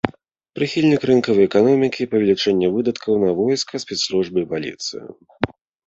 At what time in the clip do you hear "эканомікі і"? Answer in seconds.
1.51-2.09